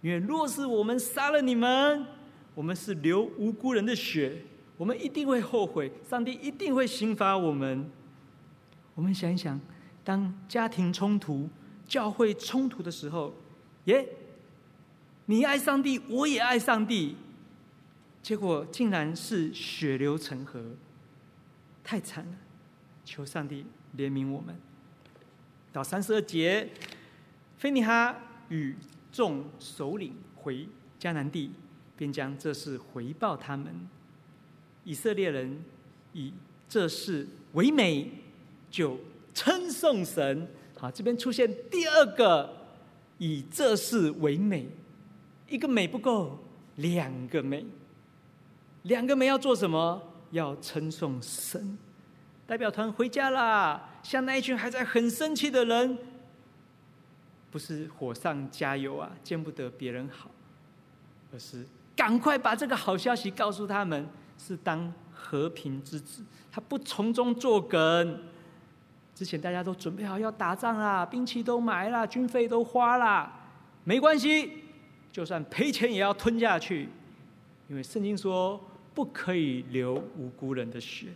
[0.00, 2.06] 因为若是我们杀了你们，
[2.54, 4.42] 我们是流无辜人的血，
[4.76, 7.90] 我们一定会后悔，上帝一定会刑罚我们。
[8.94, 9.60] 我们想一想，
[10.04, 11.48] 当家庭冲突、
[11.86, 13.34] 教会冲突的时候，
[13.86, 14.08] 耶，
[15.26, 17.16] 你爱上帝，我也爱上帝，
[18.22, 20.62] 结果竟然是血流成河，
[21.82, 22.32] 太惨了！
[23.04, 23.64] 求上帝
[23.96, 24.54] 怜悯我们。
[25.72, 26.70] 到三十二节，
[27.56, 28.16] 菲尼哈
[28.48, 28.76] 与。
[29.18, 30.64] 众首领回
[30.96, 31.50] 迦南地，
[31.96, 33.74] 便将这事回报他们。
[34.84, 35.60] 以色列人
[36.12, 36.32] 以
[36.68, 38.08] 这事为美，
[38.70, 38.96] 就
[39.34, 40.46] 称颂神。
[40.78, 42.48] 好，这边出现第二个
[43.18, 44.68] 以这事为美，
[45.48, 46.38] 一个美不够，
[46.76, 47.66] 两个美，
[48.84, 50.00] 两个美要做什么？
[50.30, 51.76] 要称颂神。
[52.46, 55.98] 代表团回家啦，向那一群还在很生气的人。
[57.50, 60.30] 不是火上加油啊，见不得别人好，
[61.32, 66.22] 而是赶快把这个好消息告诉他们，是当和平之子，
[66.52, 68.22] 他不从中作梗。
[69.14, 73.32] 之前大家都准备好要打仗啦，兵器都买了，军费都花了，
[73.82, 74.62] 没关系，
[75.10, 76.88] 就算赔钱也要吞下去，
[77.66, 78.60] 因为圣经说
[78.94, 81.08] 不可以流无辜人的血。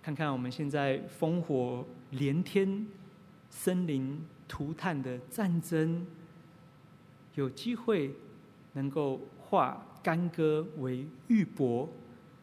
[0.00, 2.86] 看看我们现在烽火连天、
[3.50, 6.06] 森林涂炭的战争，
[7.34, 8.14] 有机会
[8.74, 11.88] 能够化干戈为玉帛，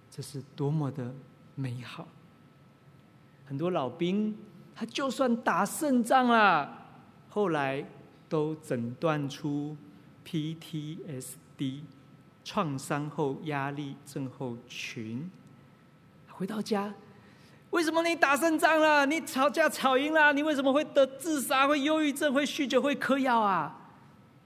[0.10, 1.14] 这是多么的
[1.56, 2.08] 美好！
[3.45, 4.38] 很多老兵，
[4.74, 6.86] 他就算打胜仗了，
[7.30, 7.86] 后来
[8.28, 9.76] 都诊断出
[10.26, 11.82] PTSD
[12.43, 15.30] 创伤后压力症候群。
[16.30, 16.93] 回到家，
[17.72, 19.06] 为什么你打胜仗了？
[19.06, 23.92] 你吵架吵赢了，你为什么会得自杀、会忧郁症、会酗酒、会嗑药啊？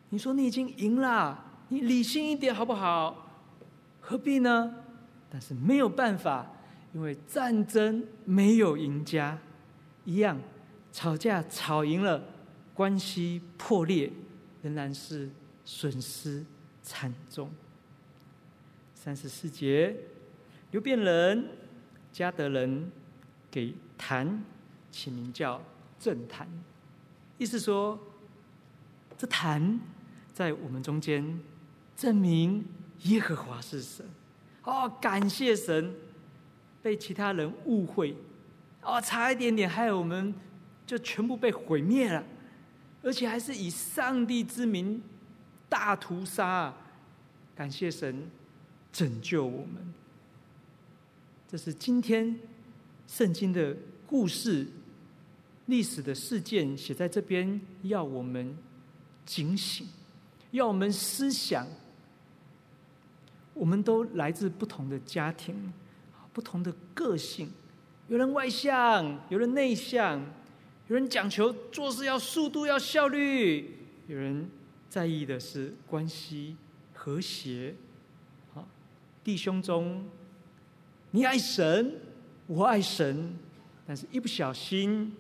[0.09, 3.27] 你说你已经赢了，你理性一点好不好？
[3.99, 4.73] 何必呢？
[5.29, 6.51] 但是没有办法。
[6.93, 9.37] 因为战争没有赢家，
[10.05, 10.39] 一样
[10.93, 12.23] 吵架吵赢了，
[12.73, 14.09] 关系破裂，
[14.61, 15.29] 仍然是
[15.65, 16.45] 损失
[16.81, 17.51] 惨重。
[18.93, 19.93] 三十四节，
[20.71, 21.49] 流便人、
[22.13, 22.89] 迦得人
[23.55, 24.43] 给坛
[24.91, 25.61] 起名叫
[25.97, 26.45] 正坛，
[27.37, 27.97] 意思说，
[29.17, 29.79] 这坛
[30.33, 31.39] 在我们中间
[31.95, 32.65] 证明
[33.03, 34.05] 耶和华是神。
[34.63, 35.95] 哦，感谢神。
[36.83, 38.15] 被其他人误会，
[38.81, 40.35] 哦，差一点点，害我们
[40.85, 42.23] 就全部被毁灭了，
[43.01, 45.01] 而且还是以上帝之名
[45.69, 46.73] 大屠杀。
[47.55, 48.29] 感谢神
[48.91, 49.93] 拯救我们。
[51.47, 52.37] 这是今天
[53.07, 53.75] 圣经的
[54.05, 54.67] 故事，
[55.67, 58.57] 历史的事件写在这边，要我们
[59.25, 59.87] 警醒，
[60.51, 61.67] 要我们思想。
[63.53, 65.73] 我们都来自不同的家庭。
[66.33, 67.49] 不同的个性，
[68.09, 70.19] 有人外向，有人内向，
[70.89, 73.77] 有人讲求做事要速度要效率，
[74.07, 74.49] 有人
[74.89, 76.57] 在意的是关系
[76.93, 77.73] 和谐。
[79.23, 80.05] 弟兄中，
[81.11, 82.01] 你爱神，
[82.47, 83.33] 我爱神，
[83.85, 85.13] 但是一不小心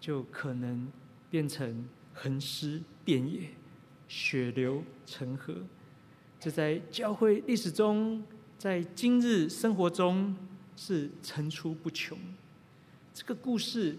[0.00, 0.86] 就可能
[1.30, 3.48] 变成横尸遍野，
[4.08, 5.54] 血流成河。
[6.38, 8.22] 这在教会历史中，
[8.58, 10.36] 在今日生活中。
[10.76, 12.16] 是层出不穷。
[13.12, 13.98] 这个故事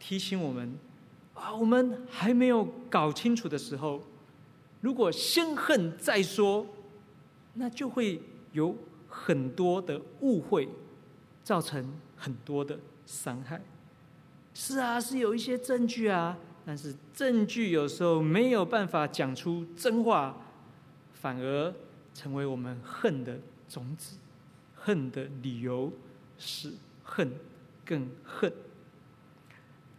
[0.00, 0.72] 提醒我们
[1.34, 4.02] 啊，我们还没有搞清楚的时候，
[4.80, 6.66] 如果先恨再说，
[7.52, 8.74] 那就会有
[9.06, 10.66] 很多的误会，
[11.46, 12.76] 造成很多的
[13.06, 13.62] 伤害。
[14.52, 20.36] 是啊，是有一些证据啊，但是证据有时候没有办法讲出真话，
[21.14, 21.72] 反而
[22.12, 23.38] 成为我们恨的
[23.68, 24.16] 种子，
[24.74, 25.92] 恨的理由。
[26.36, 26.72] 是
[27.04, 27.30] 恨，
[27.84, 28.52] 更恨。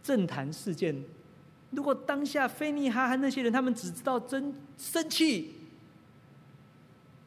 [0.02, 1.02] 政坛事件，
[1.70, 5.54] 如果当下菲尼哈和那些人，他们只知道争生气，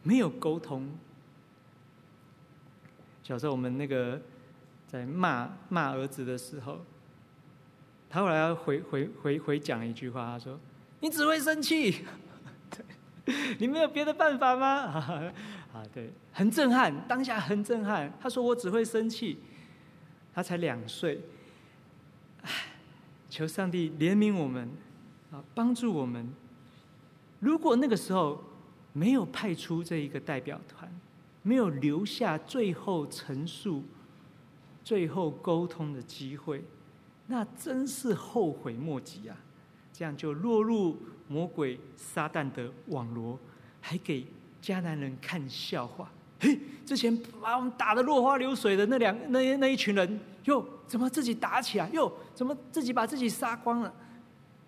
[0.03, 0.87] 没有沟通。
[3.23, 4.19] 小时候我们那个
[4.87, 6.83] 在骂骂儿子的时候，
[8.09, 10.59] 他后来要回回回回讲一句话，他说
[10.99, 12.03] ：“你只会生气，
[13.59, 14.67] 你没有别的办法吗？”
[15.71, 18.11] 啊，对，很震撼，当下很震撼。
[18.19, 19.39] 他说：“我只会生气。”
[20.33, 21.21] 他才两岁，
[23.29, 24.69] 求上帝怜悯我们，
[25.31, 26.33] 啊，帮助我们。
[27.39, 28.43] 如果那个时候
[28.93, 30.91] 没有派出这一个代表团，
[31.41, 33.83] 没有留下最后陈述、
[34.83, 36.63] 最后沟通的机会，
[37.27, 39.37] 那真是后悔莫及啊！
[39.93, 43.39] 这样就落入魔鬼撒旦的网罗，
[43.79, 44.25] 还给。
[44.61, 51.89] 迦南人看笑话，嘿，之前把我们打得落花流水的那两那那一群人，哟，怎么自己打起来？
[51.89, 53.91] 哟，怎么自己把自己杀光了？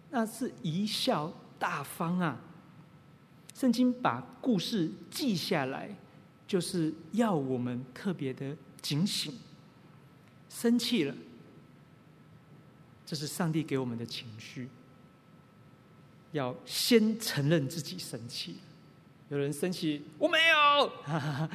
[0.09, 2.35] 那是贻笑大方啊！
[3.53, 5.95] 圣经把故事记下来，
[6.53, 9.33] 就是要我们特别的警醒。
[10.47, 11.15] 生气了，
[13.03, 14.69] 这是上帝给我们的情绪，
[16.31, 18.57] 要先承认自己生气。
[19.29, 20.93] 有人生气，我没有，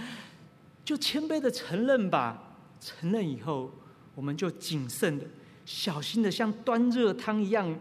[0.84, 2.56] 就谦卑的承认吧。
[2.80, 3.70] 承认以后，
[4.16, 5.24] 我们就谨慎的、
[5.64, 7.78] 小心的，像端热汤一样，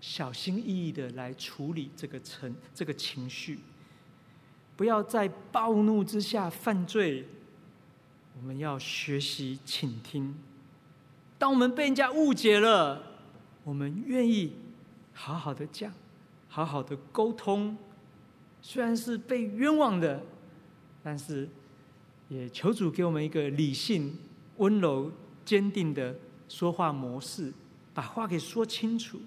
[0.00, 3.58] 小心翼翼的来处理这个情这个情绪。
[4.76, 7.26] 不要在暴怒之下犯罪。
[8.36, 10.34] 我们要学习倾听。
[11.38, 13.00] 当我们被人家误解了，
[13.62, 14.54] 我们愿意
[15.12, 15.92] 好好的讲，
[16.48, 17.76] 好好的沟通。
[18.60, 20.22] 虽然是被冤枉的，
[21.02, 21.48] 但是
[22.28, 24.16] 也求主给我们一个理性、
[24.56, 25.12] 温柔、
[25.44, 26.16] 坚定的
[26.48, 27.52] 说话模式，
[27.92, 29.20] 把话给说清楚。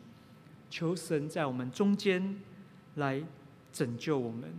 [0.69, 2.41] 求神在我们中间
[2.95, 3.23] 来
[3.71, 4.51] 拯救我们。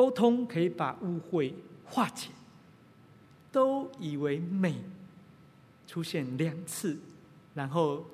[0.00, 2.30] 沟通可以把误会化解。
[3.52, 4.76] 都以为美
[5.86, 6.98] 出现两次，
[7.52, 8.06] 然后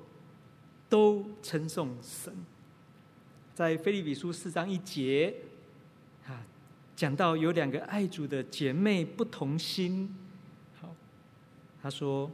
[0.89, 2.33] 都称颂神。
[3.53, 5.33] 在腓立比书四章一节，
[6.27, 6.43] 啊，
[6.93, 10.13] 讲到有两个爱主的姐妹不同心。
[10.81, 10.93] 好，
[11.81, 12.29] 他说：“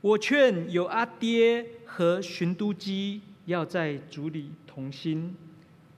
[0.00, 5.36] 我劝有阿爹和寻都基要在主里同心。”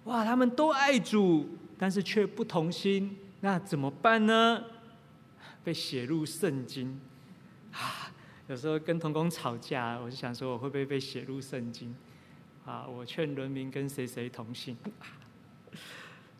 [0.05, 1.47] 哇，他们都爱主，
[1.79, 4.65] 但是却不同心，那怎么办呢？
[5.65, 7.01] 被写入圣经
[7.73, 8.11] 啊！
[8.49, 11.95] 有时候跟同工吵架，我就想说，我会不会被写入圣经？
[12.65, 14.77] 啊，我劝伦明跟谁谁同心。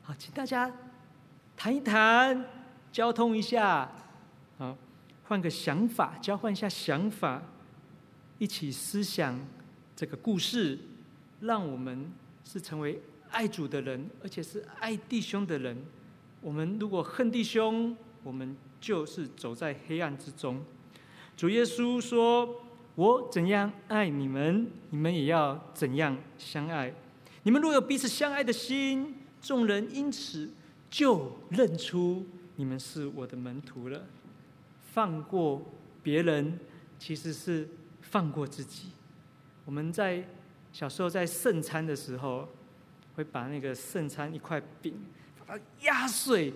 [0.03, 0.73] 好，请大家
[1.57, 2.47] 谈一谈，
[2.91, 3.93] 交通一下，
[4.57, 4.77] 好，
[5.25, 7.43] 换个想法，交换一下想法，
[8.39, 9.39] 一起思想
[9.95, 10.79] 这个故事，
[11.41, 12.11] 让我们
[12.45, 12.99] 是成为
[13.31, 15.77] 爱主的人，而且是爱弟兄的人。
[16.41, 18.57] 我们如果恨弟兄，我们。
[18.81, 20.63] 就是走在黑暗之中，
[21.37, 22.63] 主耶稣说
[22.95, 26.95] ：“我怎样爱你们，你们也要怎样相爱。
[27.43, 30.49] 你们若有彼此相爱的心，众人因此
[30.89, 32.25] 就认出
[32.55, 34.07] 你们是我的门徒了。
[34.93, 35.61] 放过
[36.01, 36.57] 别人，
[37.01, 37.69] 其实是
[38.01, 38.91] 放过自己。
[39.65, 40.25] 我们在
[40.73, 42.49] 小时候在圣餐的时候，
[43.19, 44.95] 会把那个圣餐一块饼，
[45.45, 46.55] 把它压碎，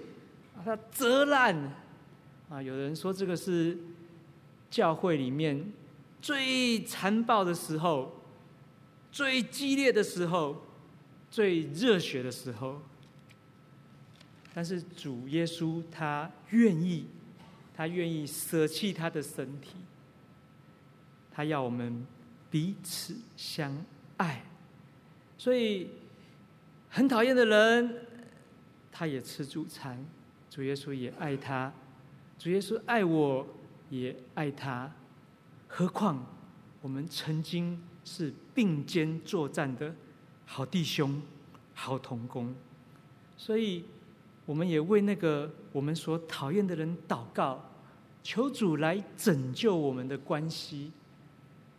[0.56, 1.74] 把它折烂。”
[2.48, 3.76] 啊，有人说这个是
[4.70, 5.72] 教会里面
[6.20, 8.14] 最残暴的时候、
[9.10, 10.62] 最激烈的时候、
[11.28, 12.80] 最热血的时候。
[14.54, 17.06] 但是主耶稣他愿意，
[17.74, 19.70] 他愿意舍弃他的身体，
[21.32, 22.06] 他要我们
[22.48, 23.84] 彼此相
[24.18, 24.44] 爱。
[25.36, 25.88] 所以
[26.94, 28.06] 很讨厌的人，
[28.92, 30.04] 他也吃主餐，
[30.50, 31.72] 主耶稣也爱他。
[32.38, 33.46] 主耶稣爱我，
[33.88, 34.92] 也爱他。
[35.66, 36.22] 何况
[36.82, 39.94] 我们曾经是并肩作战的
[40.44, 41.22] 好弟兄、
[41.72, 42.54] 好同工，
[43.38, 43.86] 所以
[44.44, 47.70] 我们也为那个我们所讨厌的人祷告，
[48.22, 50.92] 求主来拯救我们的关系。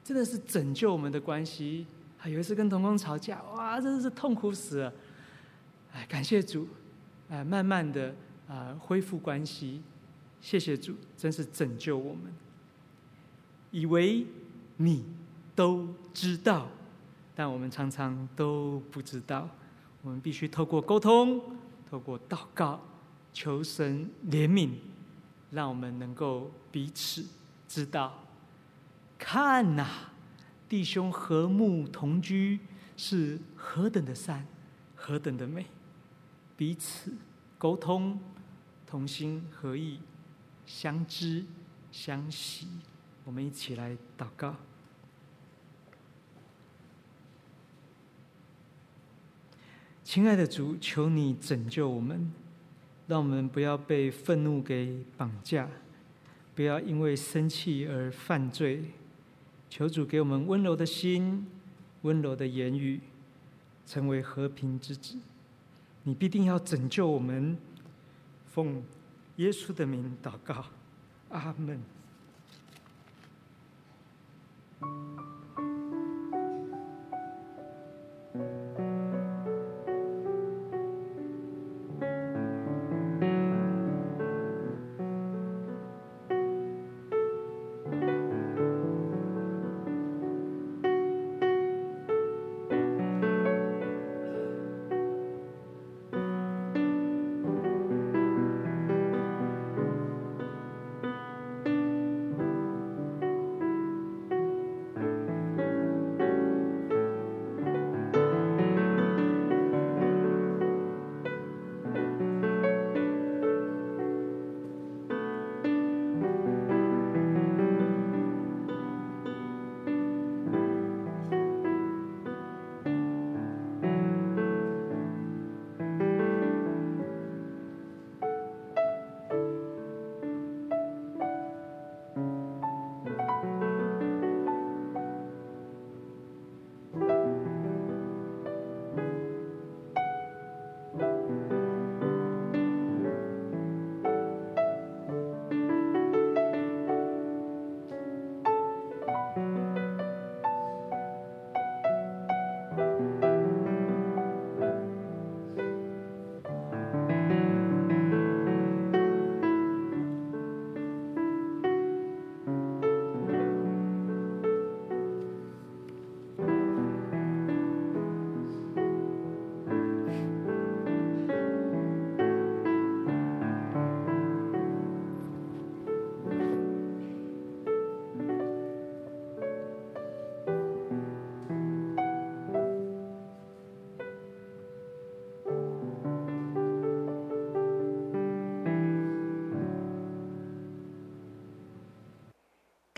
[0.04, 1.86] 真的是拯救我们的关系。
[2.30, 4.94] 有一次跟同工吵架，哇，真的是痛苦死了。
[5.94, 6.68] 哎，感谢主，
[7.30, 8.14] 哎，慢慢的
[8.48, 9.82] 啊恢复关系。
[10.42, 12.34] 谢谢主，真是拯救我们。
[13.72, 14.26] 以为
[14.78, 15.06] 你
[15.56, 16.68] 都知道，
[17.36, 19.50] 但我们常常都不知道。
[20.02, 21.42] 我们必须透过沟通，
[21.90, 22.82] 透过祷告，
[23.32, 24.72] 求神怜悯，
[25.52, 27.26] 让我们能够彼此
[27.68, 28.14] 知道。
[29.18, 29.88] 看呐，
[30.74, 32.60] 弟兄和睦同居
[32.98, 34.44] 是何等的善，
[34.96, 35.68] 何等的美。
[36.58, 37.16] 彼此
[37.60, 38.20] 沟通，
[38.88, 40.00] 同心合意。
[40.66, 41.46] 相知
[41.92, 42.68] 相惜，
[43.24, 44.56] 我们一起来祷告。
[50.04, 52.34] 亲爱的主，求你拯救我们，
[53.06, 55.70] 让我们不要被愤怒给绑架，
[56.56, 58.86] 不要因为生气而犯罪。
[59.76, 61.48] 求主给我们温柔的心，
[62.04, 63.02] 温柔的言语，
[63.88, 65.18] 成为和平之子。
[66.04, 67.58] 你必定要拯救我们，
[68.46, 68.84] 奉。
[69.38, 70.64] 耶稣的名祷告，
[71.30, 71.82] 阿门。